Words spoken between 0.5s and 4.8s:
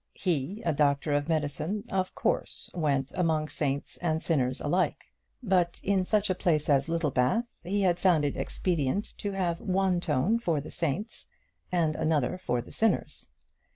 a doctor of medicine, of course went among saints and sinners